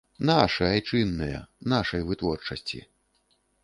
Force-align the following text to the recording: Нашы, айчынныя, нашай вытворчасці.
Нашы, 0.29 0.63
айчынныя, 0.69 1.43
нашай 1.77 2.01
вытворчасці. 2.11 2.87